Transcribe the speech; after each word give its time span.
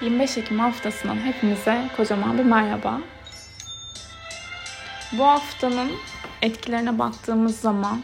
25 0.00 0.38
Ekim 0.38 0.58
haftasından 0.58 1.16
hepinize 1.16 1.82
kocaman 1.96 2.38
bir 2.38 2.44
merhaba. 2.44 3.00
Bu 5.12 5.24
haftanın 5.24 5.92
etkilerine 6.42 6.98
baktığımız 6.98 7.60
zaman 7.60 8.00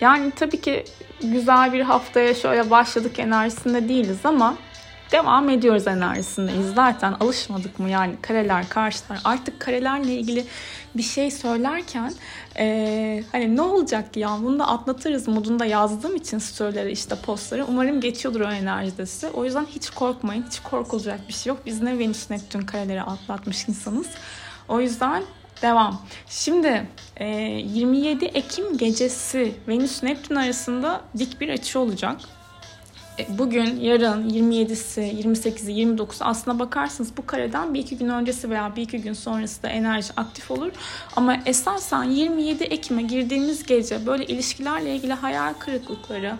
yani 0.00 0.30
tabii 0.30 0.60
ki 0.60 0.84
güzel 1.22 1.72
bir 1.72 1.80
haftaya 1.80 2.34
şöyle 2.34 2.70
başladık 2.70 3.18
enerjisinde 3.18 3.88
değiliz 3.88 4.18
ama 4.26 4.54
devam 5.12 5.48
ediyoruz 5.48 5.86
enerjisindeyiz. 5.86 6.74
Zaten 6.74 7.12
alışmadık 7.20 7.78
mı 7.78 7.90
yani 7.90 8.14
kareler, 8.22 8.68
karşılar. 8.68 9.20
Artık 9.24 9.60
karelerle 9.60 10.14
ilgili 10.14 10.44
bir 10.96 11.02
şey 11.02 11.30
söylerken 11.30 12.12
e, 12.58 13.24
hani 13.32 13.56
ne 13.56 13.62
olacak 13.62 14.16
ya 14.16 14.38
bunu 14.42 14.58
da 14.58 14.68
atlatırız 14.68 15.28
modunda 15.28 15.64
yazdığım 15.64 16.16
için 16.16 16.38
storyleri 16.38 16.92
işte 16.92 17.16
postları. 17.16 17.66
Umarım 17.68 18.00
geçiyordur 18.00 18.40
o 18.40 18.52
enerjide 18.52 19.06
size. 19.06 19.30
O 19.30 19.44
yüzden 19.44 19.64
hiç 19.64 19.90
korkmayın. 19.90 20.44
Hiç 20.50 20.60
korkulacak 20.60 21.28
bir 21.28 21.32
şey 21.32 21.50
yok. 21.50 21.60
Biz 21.66 21.82
ne 21.82 21.98
Venüs 21.98 22.30
Neptün 22.30 22.60
kareleri 22.60 23.02
atlatmış 23.02 23.68
insanız. 23.68 24.06
O 24.68 24.80
yüzden 24.80 25.22
Devam. 25.62 26.02
Şimdi 26.28 26.86
27 27.20 28.24
Ekim 28.24 28.78
gecesi 28.78 29.54
Venüs 29.68 30.02
Neptün 30.02 30.34
arasında 30.34 31.00
dik 31.18 31.40
bir 31.40 31.48
açı 31.48 31.80
olacak. 31.80 32.16
E, 33.18 33.38
bugün, 33.38 33.80
yarın 33.80 34.30
27'si, 34.30 35.00
28'i, 35.00 35.84
29'u 35.84 36.26
aslına 36.26 36.58
bakarsınız 36.58 37.16
bu 37.16 37.26
kareden 37.26 37.74
bir 37.74 37.80
iki 37.80 37.98
gün 37.98 38.08
öncesi 38.08 38.50
veya 38.50 38.76
bir 38.76 38.82
iki 38.82 38.98
gün 39.02 39.12
sonrası 39.12 39.62
da 39.62 39.68
enerji 39.68 40.08
aktif 40.16 40.50
olur. 40.50 40.72
Ama 41.16 41.36
esasen 41.46 42.02
27 42.02 42.64
Ekim'e 42.64 43.02
girdiğimiz 43.02 43.66
gece 43.66 44.06
böyle 44.06 44.26
ilişkilerle 44.26 44.96
ilgili 44.96 45.12
hayal 45.12 45.54
kırıklıkları, 45.54 46.36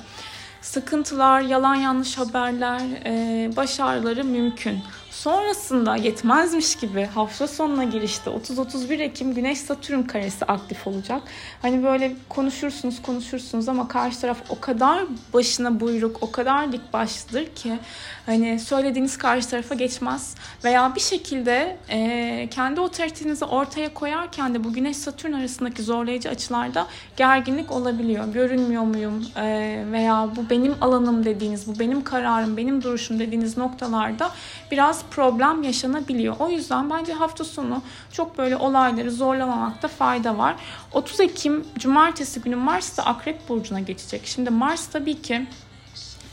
sıkıntılar, 0.61 1.41
yalan 1.41 1.75
yanlış 1.75 2.19
haberler, 2.19 2.81
e, 3.05 3.51
baş 3.57 3.81
ağrıları 3.81 4.25
mümkün. 4.25 4.79
Sonrasında 5.13 5.97
yetmezmiş 5.97 6.77
gibi 6.77 7.05
hafta 7.05 7.49
sonuna 7.49 7.85
girişte 7.85 8.31
30-31 8.31 9.03
Ekim 9.03 9.35
Güneş 9.35 9.59
Satürn 9.59 10.03
karesi 10.03 10.45
aktif 10.45 10.87
olacak. 10.87 11.23
Hani 11.63 11.85
böyle 11.85 12.13
konuşursunuz 12.29 13.03
konuşursunuz 13.03 13.69
ama 13.69 13.89
karşı 13.89 14.21
taraf 14.21 14.39
o 14.49 14.61
kadar 14.61 15.05
başına 15.35 15.81
buyruk, 15.81 16.23
o 16.23 16.33
kadar 16.33 16.73
dik 16.73 16.93
başlıdır 16.93 17.47
ki 17.47 17.79
hani 18.27 18.61
söylediğiniz 18.61 19.19
karşı 19.19 19.49
tarafa 19.49 19.75
geçmez. 19.75 20.35
Veya 20.65 20.95
bir 20.95 21.01
şekilde 21.01 21.77
e, 21.89 22.49
kendi 22.51 22.81
otoritenizi 22.81 23.45
ortaya 23.45 23.95
koyarken 23.95 24.55
de 24.55 24.65
bu 24.65 24.73
Güneş 24.73 24.97
Satürn 24.97 25.33
arasındaki 25.33 25.83
zorlayıcı 25.83 26.31
açılarda 26.31 26.87
gerginlik 27.17 27.73
olabiliyor. 27.73 28.33
Görünmüyor 28.33 28.83
muyum 28.83 29.27
e, 29.37 29.85
veya 29.93 30.29
bu 30.37 30.51
benim 30.51 30.75
alanım 30.81 31.25
dediğiniz, 31.25 31.67
bu 31.67 31.79
benim 31.79 32.05
kararım, 32.05 32.57
benim 32.57 32.83
duruşum 32.83 33.19
dediğiniz 33.19 33.57
noktalarda 33.57 34.31
biraz 34.71 35.02
problem 35.11 35.63
yaşanabiliyor. 35.63 36.37
O 36.39 36.49
yüzden 36.49 36.91
bence 36.91 37.13
hafta 37.13 37.45
sonu 37.45 37.83
çok 38.13 38.39
böyle 38.39 38.57
olayları 38.57 39.11
zorlamamakta 39.11 39.89
fayda 39.89 40.39
var. 40.39 40.57
30 40.93 41.21
Ekim 41.21 41.65
Cumartesi 41.79 42.41
günü 42.41 42.57
Mars 42.57 42.99
da 42.99 43.07
Akrep 43.07 43.49
Burcu'na 43.49 43.81
geçecek. 43.81 44.23
Şimdi 44.25 44.51
Mars 44.51 44.87
tabii 44.87 45.23
ki 45.23 45.47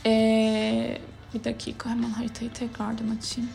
ee, 0.06 0.98
bir 1.34 1.44
dakika 1.44 1.90
hemen 1.90 2.10
haritayı 2.10 2.52
tekrardan 2.52 3.16
açayım. 3.18 3.50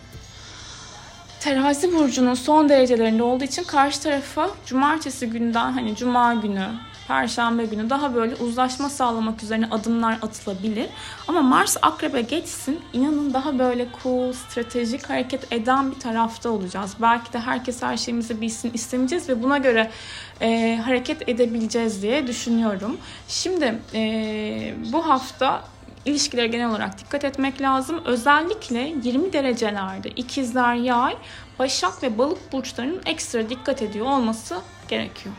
Terazi 1.40 1.94
burcunun 1.94 2.34
son 2.34 2.70
derecelerinde 2.70 3.24
olduğu 3.24 3.44
için 3.44 3.64
karşı 3.64 4.02
tarafa 4.02 4.50
cumartesi 4.66 5.30
günden 5.30 5.72
hani 5.72 5.96
cuma 5.96 6.34
günü 6.34 6.68
Perşembe 7.08 7.66
günü 7.66 7.90
daha 7.90 8.16
böyle 8.16 8.36
uzlaşma 8.36 8.90
sağlamak 8.90 9.44
üzerine 9.44 9.68
adımlar 9.72 10.18
atılabilir. 10.22 10.86
Ama 11.28 11.42
Mars 11.42 11.78
Akrep'e 11.82 12.22
geçsin 12.22 12.80
inanın 12.94 13.34
daha 13.34 13.60
böyle 13.60 13.88
cool, 14.04 14.34
stratejik 14.34 15.10
hareket 15.10 15.54
eden 15.54 15.92
bir 15.92 16.00
tarafta 16.00 16.50
olacağız. 16.50 16.94
Belki 17.02 17.34
de 17.34 17.40
herkes 17.40 17.82
her 17.82 17.98
şeyimizi 17.98 18.42
bilsin 18.42 18.72
istemeyeceğiz 18.74 19.30
ve 19.30 19.44
buna 19.44 19.58
göre 19.58 19.92
e, 20.42 20.80
hareket 20.86 21.30
edebileceğiz 21.30 22.02
diye 22.02 22.28
düşünüyorum. 22.28 22.98
Şimdi 23.28 23.76
e, 23.94 24.74
bu 24.94 25.08
hafta 25.08 25.64
ilişkilere 26.06 26.48
genel 26.48 26.70
olarak 26.70 27.00
dikkat 27.00 27.24
etmek 27.24 27.62
lazım. 27.62 28.02
Özellikle 28.06 28.94
20 29.04 29.34
derecelerde 29.34 30.10
ikizler, 30.10 30.76
yay, 30.76 31.18
başak 31.60 32.04
ve 32.04 32.18
balık 32.18 32.54
burçlarının 32.54 33.02
ekstra 33.06 33.50
dikkat 33.50 33.82
ediyor 33.82 34.06
olması 34.06 34.62
gerekiyor. 34.88 35.36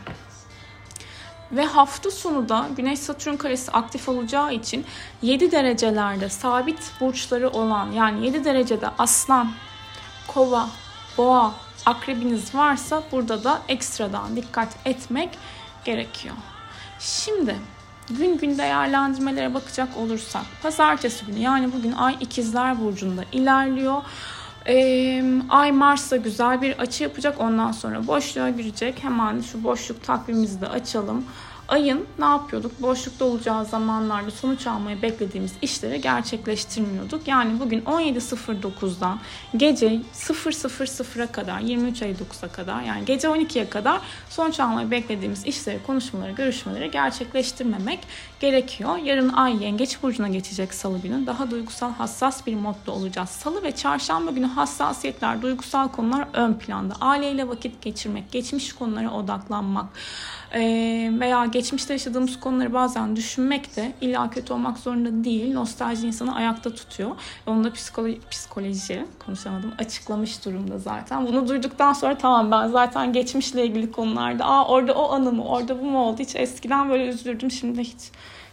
Ve 1.51 1.65
hafta 1.65 2.11
sonu 2.11 2.49
da 2.49 2.67
Güneş 2.77 2.99
Satürn 2.99 3.35
karesi 3.35 3.71
aktif 3.71 4.09
olacağı 4.09 4.53
için 4.53 4.85
7 5.21 5.51
derecelerde 5.51 6.29
sabit 6.29 6.91
burçları 7.01 7.49
olan 7.49 7.91
yani 7.91 8.25
7 8.25 8.45
derecede 8.45 8.87
aslan, 8.97 9.51
kova, 10.27 10.69
boğa, 11.17 11.53
akrebiniz 11.85 12.55
varsa 12.55 13.03
burada 13.11 13.43
da 13.43 13.61
ekstradan 13.67 14.35
dikkat 14.35 14.75
etmek 14.85 15.29
gerekiyor. 15.85 16.35
Şimdi 16.99 17.55
gün 18.09 18.37
gün 18.37 18.57
değerlendirmelere 18.57 19.53
bakacak 19.53 19.97
olursak 19.97 20.43
pazartesi 20.63 21.25
günü 21.25 21.39
yani 21.39 21.73
bugün 21.73 21.91
ay 21.91 22.15
ikizler 22.19 22.79
burcunda 22.81 23.23
ilerliyor. 23.31 24.01
Ee, 24.67 25.23
Ay 25.49 25.71
Mars'ta 25.71 26.17
güzel 26.17 26.61
bir 26.61 26.79
açı 26.79 27.03
yapacak. 27.03 27.41
Ondan 27.41 27.71
sonra 27.71 28.07
boşluğa 28.07 28.49
girecek. 28.49 29.03
Hemen 29.03 29.41
şu 29.41 29.63
boşluk 29.63 30.03
takvimimizi 30.03 30.61
de 30.61 30.67
açalım 30.67 31.25
ayın 31.67 32.05
ne 32.19 32.25
yapıyorduk? 32.25 32.81
Boşlukta 32.81 33.25
olacağı 33.25 33.65
zamanlarda 33.65 34.31
sonuç 34.31 34.67
almayı 34.67 35.01
beklediğimiz 35.01 35.53
işleri 35.61 36.01
gerçekleştirmiyorduk. 36.01 37.27
Yani 37.27 37.59
bugün 37.59 37.81
17.09'dan 37.81 39.19
gece 39.57 40.01
0.00'a 40.13 41.27
kadar 41.27 41.59
23 41.59 42.01
ay 42.01 42.11
9'a 42.11 42.47
kadar 42.47 42.81
yani 42.81 43.05
gece 43.05 43.27
12'ye 43.27 43.69
kadar 43.69 44.01
sonuç 44.29 44.59
almayı 44.59 44.91
beklediğimiz 44.91 45.45
işleri, 45.45 45.83
konuşmaları, 45.83 46.31
görüşmeleri 46.31 46.91
gerçekleştirmemek 46.91 47.99
gerekiyor. 48.39 48.97
Yarın 48.97 49.33
ay 49.33 49.63
yengeç 49.63 50.03
burcuna 50.03 50.27
geçecek 50.27 50.73
salı 50.73 50.99
günü. 50.99 51.27
Daha 51.27 51.51
duygusal 51.51 51.91
hassas 51.91 52.45
bir 52.45 52.55
modda 52.55 52.91
olacağız. 52.91 53.29
Salı 53.29 53.63
ve 53.63 53.71
çarşamba 53.71 54.31
günü 54.31 54.45
hassasiyetler, 54.45 55.41
duygusal 55.41 55.87
konular 55.87 56.27
ön 56.33 56.53
planda. 56.53 56.93
Aileyle 57.01 57.47
vakit 57.47 57.81
geçirmek, 57.81 58.31
geçmiş 58.31 58.73
konulara 58.73 59.11
odaklanmak, 59.11 59.85
veya 61.19 61.45
geçmişte 61.45 61.93
yaşadığımız 61.93 62.39
konuları 62.39 62.73
bazen 62.73 63.15
düşünmek 63.15 63.75
de 63.75 63.93
illa 64.01 64.29
kötü 64.29 64.53
olmak 64.53 64.77
zorunda 64.77 65.23
değil. 65.23 65.53
Nostalji 65.53 66.07
insanı 66.07 66.35
ayakta 66.35 66.75
tutuyor. 66.75 67.11
Onu 67.47 67.63
da 67.63 67.73
psikoloji, 67.73 68.19
psikoloji 68.31 69.05
konuşamadım 69.25 69.73
açıklamış 69.77 70.45
durumda 70.45 70.79
zaten. 70.79 71.27
Bunu 71.27 71.47
duyduktan 71.47 71.93
sonra 71.93 72.17
tamam 72.17 72.51
ben 72.51 72.67
zaten 72.67 73.13
geçmişle 73.13 73.65
ilgili 73.65 73.91
konularda 73.91 74.45
aa 74.45 74.67
orada 74.67 74.93
o 74.93 75.11
anı 75.11 75.31
mı 75.31 75.45
orada 75.45 75.81
bu 75.81 75.85
mu 75.85 75.99
oldu 76.03 76.19
hiç 76.19 76.35
eskiden 76.35 76.89
böyle 76.89 77.07
üzüldüm 77.07 77.51
şimdi 77.51 77.81
hiç 77.81 78.11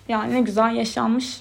yani 0.08 0.34
ne 0.34 0.40
güzel 0.40 0.74
yaşanmış 0.74 1.40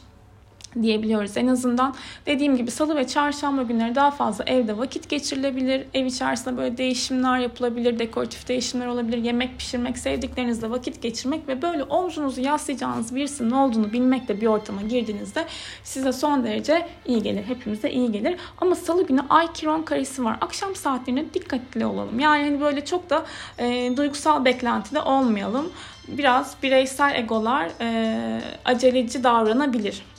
diyebiliyoruz. 0.81 1.37
En 1.37 1.47
azından 1.47 1.95
dediğim 2.25 2.57
gibi 2.57 2.71
salı 2.71 2.95
ve 2.95 3.07
çarşamba 3.07 3.63
günleri 3.63 3.95
daha 3.95 4.11
fazla 4.11 4.43
evde 4.43 4.77
vakit 4.77 5.09
geçirilebilir. 5.09 5.85
Ev 5.93 6.05
içerisinde 6.05 6.57
böyle 6.57 6.77
değişimler 6.77 7.39
yapılabilir, 7.39 7.99
dekoratif 7.99 8.47
değişimler 8.47 8.87
olabilir. 8.87 9.17
Yemek 9.17 9.57
pişirmek, 9.57 9.97
sevdiklerinizle 9.97 10.69
vakit 10.69 11.01
geçirmek 11.01 11.47
ve 11.47 11.61
böyle 11.61 11.83
omzunuzu 11.83 12.41
yaslayacağınız 12.41 13.15
birisinin 13.15 13.51
olduğunu 13.51 13.93
bilmekle 13.93 14.41
bir 14.41 14.47
ortama 14.47 14.81
girdiğinizde 14.81 15.45
size 15.83 16.11
son 16.11 16.43
derece 16.43 16.87
iyi 17.05 17.23
gelir. 17.23 17.43
Hepimize 17.43 17.91
iyi 17.91 18.11
gelir. 18.11 18.35
Ama 18.57 18.75
salı 18.75 19.07
günü 19.07 19.21
Ay 19.29 19.53
Kiron 19.53 19.81
karesi 19.81 20.23
var. 20.23 20.37
Akşam 20.41 20.75
saatlerine 20.75 21.33
dikkatli 21.33 21.85
olalım. 21.85 22.19
Yani 22.19 22.43
hani 22.43 22.61
böyle 22.61 22.85
çok 22.85 23.09
da 23.09 23.25
e, 23.57 23.97
duygusal 23.97 24.45
beklentide 24.45 25.01
olmayalım. 25.01 25.69
Biraz 26.07 26.55
bireysel 26.63 27.15
egolar 27.15 27.69
e, 27.81 28.41
aceleci 28.65 29.23
davranabilir. 29.23 30.12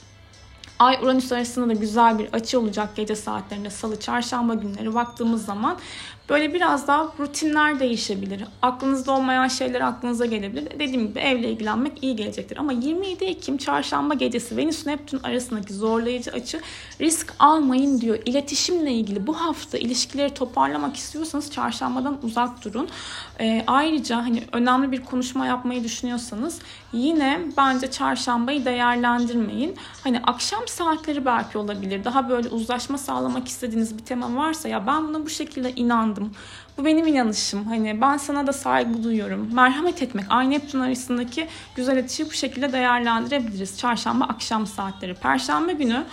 Ay 0.79 0.99
Uranüs 1.03 1.31
arasında 1.31 1.69
da 1.69 1.73
güzel 1.73 2.19
bir 2.19 2.33
açı 2.33 2.59
olacak 2.59 2.95
gece 2.95 3.15
saatlerinde. 3.15 3.69
Salı 3.69 3.99
çarşamba 3.99 4.53
günleri 4.53 4.95
baktığımız 4.95 5.45
zaman 5.45 5.77
Böyle 6.29 6.53
biraz 6.53 6.87
daha 6.87 7.11
rutinler 7.19 7.79
değişebilir. 7.79 8.43
Aklınızda 8.61 9.11
olmayan 9.11 9.47
şeyler 9.47 9.81
aklınıza 9.81 10.25
gelebilir. 10.25 10.79
Dediğim 10.79 11.07
gibi 11.07 11.19
evle 11.19 11.51
ilgilenmek 11.51 12.03
iyi 12.03 12.15
gelecektir. 12.15 12.57
Ama 12.57 12.71
27 12.71 13.25
Ekim 13.25 13.57
çarşamba 13.57 14.13
gecesi 14.13 14.57
Venüs 14.57 14.85
Neptün 14.85 15.19
arasındaki 15.23 15.73
zorlayıcı 15.73 16.31
açı 16.31 16.61
risk 17.01 17.33
almayın 17.39 18.01
diyor. 18.01 18.19
İletişimle 18.25 18.91
ilgili 18.91 19.27
bu 19.27 19.41
hafta 19.41 19.77
ilişkileri 19.77 20.33
toparlamak 20.33 20.95
istiyorsanız 20.95 21.51
çarşambadan 21.51 22.17
uzak 22.23 22.65
durun. 22.65 22.89
E, 23.39 23.63
ayrıca 23.67 24.17
hani 24.17 24.43
önemli 24.51 24.91
bir 24.91 25.03
konuşma 25.05 25.45
yapmayı 25.45 25.83
düşünüyorsanız 25.83 26.59
yine 26.93 27.41
bence 27.57 27.91
çarşambayı 27.91 28.65
değerlendirmeyin. 28.65 29.75
Hani 30.03 30.19
akşam 30.19 30.67
saatleri 30.67 31.25
belki 31.25 31.57
olabilir. 31.57 32.03
Daha 32.03 32.29
böyle 32.29 32.49
uzlaşma 32.49 32.97
sağlamak 32.97 33.47
istediğiniz 33.47 33.97
bir 33.97 34.05
tema 34.05 34.35
varsa 34.35 34.69
ya 34.69 34.87
ben 34.87 35.07
buna 35.07 35.25
bu 35.25 35.29
şekilde 35.29 35.71
inandım 35.71 36.14
inandım. 36.15 36.31
Bu 36.77 36.85
benim 36.85 37.07
inanışım. 37.07 37.65
Hani 37.65 38.01
ben 38.01 38.17
sana 38.17 38.47
da 38.47 38.53
saygı 38.53 39.03
duyuyorum. 39.03 39.49
Merhamet 39.53 40.01
etmek. 40.01 40.25
Ay 40.29 40.49
Neptün 40.49 40.79
arasındaki 40.79 41.47
güzel 41.75 41.99
açıyı 41.99 42.29
bu 42.29 42.33
şekilde 42.33 42.71
değerlendirebiliriz. 42.71 43.77
Çarşamba 43.77 44.25
akşam 44.25 44.67
saatleri. 44.67 45.13
Perşembe 45.13 45.73
günü 45.73 46.03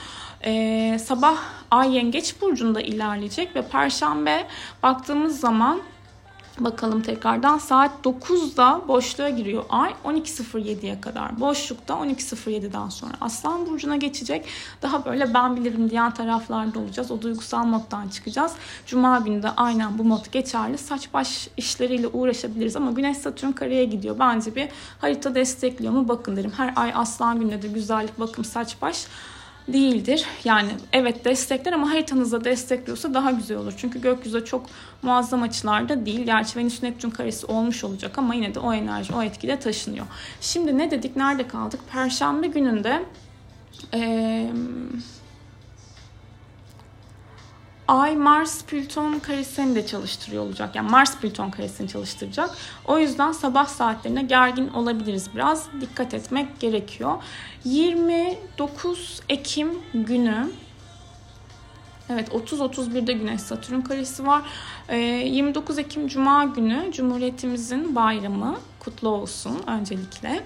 Ee, 0.44 0.99
sabah 1.04 1.37
Ay 1.70 1.96
Yengeç 1.96 2.40
Burcu'nda 2.40 2.81
ilerleyecek 2.81 3.56
ve 3.56 3.62
Perşembe 3.62 4.46
baktığımız 4.82 5.40
zaman 5.40 5.81
Bakalım 6.58 7.02
tekrardan 7.02 7.58
saat 7.58 7.90
9'da 8.04 8.81
boşluğa 8.88 9.28
giriyor 9.28 9.64
ay 9.69 9.94
12.07'ye 10.04 11.00
kadar. 11.00 11.40
Boşlukta 11.40 11.94
12.07'den 11.94 12.88
sonra 12.88 13.12
Aslan 13.20 13.66
Burcu'na 13.66 13.96
geçecek. 13.96 14.44
Daha 14.82 15.04
böyle 15.04 15.34
ben 15.34 15.56
bilirim 15.56 15.90
diyen 15.90 16.14
taraflarda 16.14 16.78
olacağız. 16.78 17.10
O 17.10 17.22
duygusal 17.22 17.64
moddan 17.64 18.08
çıkacağız. 18.08 18.52
Cuma 18.87 19.19
günü 19.19 19.43
de 19.43 19.50
aynen 19.50 19.99
bu 19.99 20.04
mod 20.04 20.32
geçerli. 20.32 20.78
Saç 20.78 21.08
baş 21.14 21.49
işleriyle 21.56 22.06
uğraşabiliriz 22.06 22.76
ama 22.76 22.90
Güneş 22.90 23.16
Satürn 23.16 23.52
kareye 23.52 23.84
gidiyor. 23.84 24.19
Bence 24.19 24.54
bir 24.54 24.69
harita 25.00 25.34
destekliyor 25.34 25.93
mu 25.93 26.08
bakın 26.08 26.37
derim. 26.37 26.52
Her 26.56 26.72
ay 26.76 26.93
Aslan 26.94 27.40
gününe 27.40 27.62
de 27.62 27.69
güzellik 27.69 28.20
bakım 28.20 28.44
saç 28.44 28.76
baş 28.82 29.06
değildir. 29.69 30.25
Yani 30.44 30.70
evet 30.93 31.25
destekler 31.25 31.73
ama 31.73 31.91
haritanızda 31.91 32.44
destekliyorsa 32.44 33.14
daha 33.14 33.31
güzel 33.31 33.56
olur. 33.56 33.75
Çünkü 33.76 34.00
gökyüzü 34.00 34.44
çok 34.44 34.67
muazzam 35.03 35.43
açılarda 35.43 36.06
değil. 36.06 36.20
Gerçi 36.20 36.59
Venüs 36.59 36.82
Neptün 36.82 37.11
karesi 37.11 37.47
olmuş 37.47 37.85
olacak 37.85 38.19
ama 38.19 38.35
yine 38.35 38.55
de 38.55 38.59
o 38.59 38.73
enerji, 38.73 39.14
o 39.14 39.23
etkide 39.23 39.59
taşınıyor. 39.59 40.06
Şimdi 40.41 40.79
ne 40.79 40.91
dedik? 40.91 41.17
Nerede 41.17 41.49
kaldık? 41.49 41.81
Perşembe 41.93 42.47
gününde 42.47 43.03
ee, 43.94 44.50
Ay 47.92 48.16
Mars 48.16 48.64
Plüton 48.64 49.18
karesini 49.18 49.74
de 49.74 49.86
çalıştırıyor 49.86 50.42
olacak. 50.42 50.76
Yani 50.76 50.90
Mars 50.90 51.16
Plüton 51.16 51.50
karesini 51.50 51.88
çalıştıracak. 51.88 52.50
O 52.84 52.98
yüzden 52.98 53.32
sabah 53.32 53.66
saatlerine 53.66 54.22
gergin 54.22 54.68
olabiliriz 54.68 55.28
biraz. 55.34 55.66
Dikkat 55.80 56.14
etmek 56.14 56.60
gerekiyor. 56.60 57.14
29 57.64 59.20
Ekim 59.28 59.68
günü 59.94 60.50
Evet 62.10 62.28
30-31'de 62.28 63.12
Güneş 63.12 63.40
Satürn 63.40 63.80
karesi 63.80 64.26
var. 64.26 64.42
29 64.92 65.78
Ekim 65.78 66.08
Cuma 66.08 66.44
günü 66.44 66.92
Cumhuriyetimizin 66.92 67.96
bayramı 67.96 68.56
kutlu 68.84 69.08
olsun 69.08 69.62
öncelikle. 69.67 70.44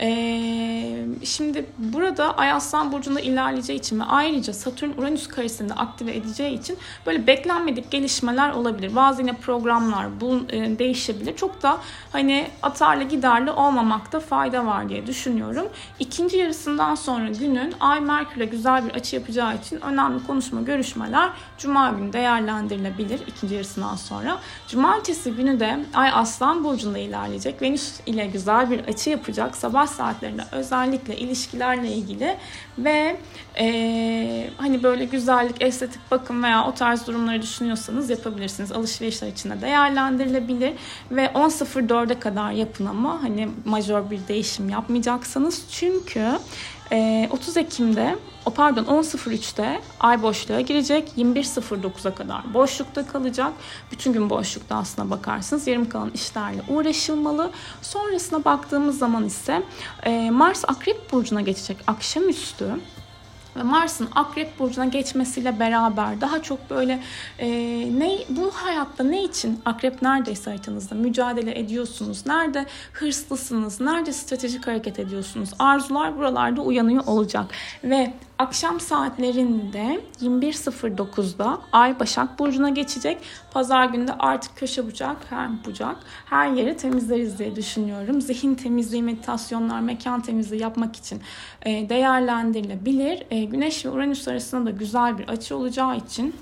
Ee, 0.00 1.04
şimdi 1.24 1.66
burada 1.78 2.36
Ay 2.36 2.52
Aslan 2.52 2.92
Burcu'nda 2.92 3.20
ilerleyeceği 3.20 3.78
için 3.78 4.00
ve 4.00 4.04
ayrıca 4.04 4.52
Satürn 4.52 4.90
Uranüs 4.98 5.28
karesinde 5.28 5.74
aktive 5.74 6.16
edeceği 6.16 6.58
için 6.58 6.78
böyle 7.06 7.26
beklenmedik 7.26 7.90
gelişmeler 7.90 8.50
olabilir. 8.50 8.96
Bazı 8.96 9.22
yine 9.22 9.32
programlar 9.32 10.20
bu 10.20 10.40
e, 10.48 10.78
değişebilir. 10.78 11.36
Çok 11.36 11.62
da 11.62 11.78
hani 12.12 12.48
atarlı 12.62 13.04
giderli 13.04 13.50
olmamakta 13.50 14.20
fayda 14.20 14.66
var 14.66 14.88
diye 14.88 15.06
düşünüyorum. 15.06 15.68
İkinci 15.98 16.36
yarısından 16.36 16.94
sonra 16.94 17.28
günün 17.28 17.74
Ay 17.80 18.00
Merkür'le 18.00 18.50
güzel 18.50 18.84
bir 18.84 18.90
açı 18.90 19.16
yapacağı 19.16 19.56
için 19.56 19.80
önemli 19.80 20.26
konuşma, 20.26 20.60
görüşmeler 20.60 21.30
Cuma 21.58 21.90
günü 21.90 22.12
değerlendirilebilir 22.12 23.20
ikinci 23.26 23.54
yarısından 23.54 23.96
sonra. 23.96 24.38
Cumartesi 24.68 25.32
günü 25.32 25.60
de 25.60 25.84
Ay 25.94 26.10
Aslan 26.12 26.64
Burcu'nda 26.64 26.98
ilerleyecek. 26.98 27.62
Venüs 27.62 27.75
Güneş 27.76 27.90
ile 28.06 28.26
güzel 28.26 28.70
bir 28.70 28.80
açı 28.80 29.10
yapacak 29.10 29.56
sabah 29.56 29.86
saatlerinde 29.86 30.42
özellikle 30.52 31.16
ilişkilerle 31.16 31.88
ilgili 31.88 32.36
ve 32.78 33.16
e, 33.58 34.50
hani 34.56 34.82
böyle 34.82 35.04
güzellik, 35.04 35.62
estetik 35.62 36.00
bakım 36.10 36.42
veya 36.42 36.66
o 36.68 36.74
tarz 36.74 37.06
durumları 37.06 37.42
düşünüyorsanız 37.42 38.10
yapabilirsiniz. 38.10 38.72
Alışverişler 38.72 39.28
içinde 39.28 39.60
değerlendirilebilir 39.60 40.72
ve 41.10 41.24
10.04'e 41.24 42.18
kadar 42.18 42.50
yapın 42.50 42.86
ama 42.86 43.22
hani 43.22 43.48
majör 43.64 44.10
bir 44.10 44.20
değişim 44.28 44.68
yapmayacaksınız. 44.68 45.62
Çünkü 45.70 46.38
30 46.90 47.56
Ekim'de 47.56 48.18
o 48.46 48.50
pardon 48.50 48.84
10.03'te 48.84 49.80
ay 50.00 50.22
boşluğa 50.22 50.60
girecek. 50.60 51.12
21.09'a 51.16 52.14
kadar 52.14 52.54
boşlukta 52.54 53.06
kalacak. 53.06 53.52
Bütün 53.92 54.12
gün 54.12 54.30
boşlukta 54.30 54.76
aslına 54.76 55.10
bakarsınız. 55.10 55.66
Yarım 55.66 55.88
kalan 55.88 56.10
işlerle 56.10 56.62
uğraşılmalı. 56.68 57.50
Sonrasına 57.82 58.44
baktığımız 58.44 58.98
zaman 58.98 59.24
ise 59.24 59.62
Mars 60.30 60.64
Akrep 60.68 61.12
Burcu'na 61.12 61.40
geçecek 61.40 61.76
akşamüstü 61.86 62.76
ve 63.58 63.62
Mars'ın 63.62 64.08
Akrep 64.14 64.58
burcuna 64.58 64.84
geçmesiyle 64.84 65.60
beraber 65.60 66.20
daha 66.20 66.42
çok 66.42 66.70
böyle 66.70 67.02
e, 67.38 67.48
ne 67.98 68.18
bu 68.28 68.50
hayatta 68.54 69.04
ne 69.04 69.24
için 69.24 69.60
Akrep 69.64 70.02
neredeyse 70.02 70.50
haritanızda 70.50 70.94
mücadele 70.94 71.58
ediyorsunuz? 71.58 72.26
Nerede 72.26 72.66
hırslısınız? 72.92 73.80
Nerede 73.80 74.12
stratejik 74.12 74.66
hareket 74.66 74.98
ediyorsunuz? 74.98 75.50
Arzular 75.58 76.18
buralarda 76.18 76.62
uyanıyor 76.62 77.06
olacak 77.06 77.46
ve 77.84 78.12
Akşam 78.38 78.80
saatlerinde 78.80 80.00
21.09'da 80.20 81.60
Ay 81.72 82.00
Başak 82.00 82.38
Burcu'na 82.38 82.68
geçecek. 82.68 83.18
Pazar 83.50 83.84
günü 83.86 84.08
de 84.08 84.12
artık 84.12 84.56
köşe 84.56 84.86
bucak, 84.86 85.16
her 85.30 85.64
bucak, 85.64 85.96
her 86.26 86.50
yeri 86.50 86.76
temizleriz 86.76 87.38
diye 87.38 87.56
düşünüyorum. 87.56 88.20
Zihin 88.20 88.54
temizliği, 88.54 89.02
meditasyonlar, 89.02 89.80
mekan 89.80 90.20
temizliği 90.20 90.62
yapmak 90.62 90.96
için 90.96 91.22
e, 91.62 91.88
değerlendirilebilir. 91.88 93.26
E, 93.30 93.44
Güneş 93.44 93.84
ve 93.84 93.90
Uranüs 93.90 94.28
arasında 94.28 94.66
da 94.66 94.70
güzel 94.70 95.18
bir 95.18 95.28
açı 95.28 95.56
olacağı 95.56 95.96
için 95.96 96.36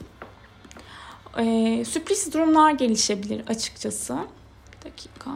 e, 1.39 1.85
sürpriz 1.85 2.35
durumlar 2.35 2.71
gelişebilir 2.71 3.43
açıkçası. 3.49 4.19
Bir 4.73 4.91
dakika. 4.91 5.31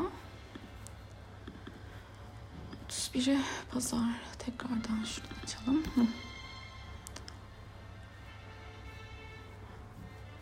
31'i 2.90 3.38
pazar 3.72 4.08
tekrardan 4.38 5.04
şunu 5.04 5.26
açalım. 5.44 5.82
Hı. 5.94 6.00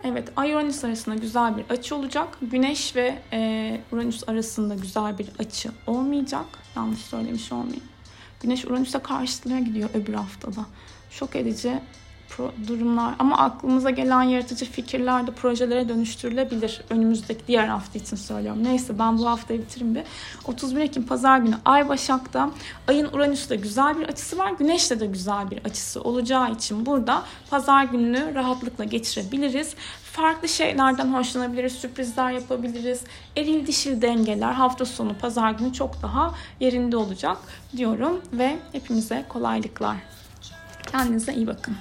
Evet, 0.08 0.28
Ay 0.36 0.52
Uranüs 0.52 0.84
arasında 0.84 1.14
güzel 1.14 1.56
bir 1.56 1.64
açı 1.70 1.96
olacak. 1.96 2.38
Güneş 2.42 2.96
ve 2.96 3.22
e, 3.32 3.80
Uranüs 3.92 4.28
arasında 4.28 4.74
güzel 4.74 5.18
bir 5.18 5.28
açı 5.38 5.70
olmayacak. 5.86 6.46
Yanlış 6.76 7.00
söylemiş 7.00 7.52
olmayayım. 7.52 7.84
Güneş 8.42 8.64
Uranüs'e 8.64 8.98
karşılığa 8.98 9.58
gidiyor 9.58 9.90
öbür 9.94 10.14
haftada. 10.14 10.66
Şok 11.10 11.36
edici 11.36 11.80
durumlar 12.66 13.14
ama 13.18 13.38
aklımıza 13.38 13.90
gelen 13.90 14.22
yaratıcı 14.22 14.64
fikirler 14.64 15.26
de 15.26 15.30
projelere 15.30 15.88
dönüştürülebilir. 15.88 16.80
Önümüzdeki 16.90 17.46
diğer 17.46 17.66
hafta 17.66 17.98
için 17.98 18.16
söylüyorum. 18.16 18.64
Neyse 18.64 18.98
ben 18.98 19.18
bu 19.18 19.26
haftayı 19.26 19.60
bitireyim 19.60 19.94
bir. 19.94 20.02
31 20.44 20.80
Ekim 20.80 21.06
Pazar 21.06 21.38
günü 21.38 21.54
Ay 21.64 21.88
Başak'ta 21.88 22.50
Ay'ın 22.88 23.08
Uranüs'te 23.12 23.56
güzel 23.56 23.98
bir 23.98 24.08
açısı 24.08 24.38
var. 24.38 24.50
Güneş'te 24.50 25.00
de 25.00 25.06
güzel 25.06 25.50
bir 25.50 25.64
açısı 25.64 26.02
olacağı 26.02 26.52
için 26.52 26.86
burada 26.86 27.22
Pazar 27.50 27.84
gününü 27.84 28.34
rahatlıkla 28.34 28.84
geçirebiliriz. 28.84 29.74
Farklı 30.16 30.48
şeylerden 30.48 31.12
hoşlanabiliriz, 31.14 31.72
sürprizler 31.72 32.30
yapabiliriz. 32.30 33.00
Eril 33.36 33.66
dişil 33.66 34.02
dengeler 34.02 34.52
hafta 34.52 34.84
sonu 34.84 35.18
pazar 35.18 35.50
günü 35.50 35.72
çok 35.72 36.02
daha 36.02 36.34
yerinde 36.60 36.96
olacak 36.96 37.38
diyorum 37.76 38.20
ve 38.32 38.56
hepimize 38.72 39.24
kolaylıklar. 39.28 39.96
Kendinize 40.92 41.34
iyi 41.34 41.46
bakın. 41.46 41.76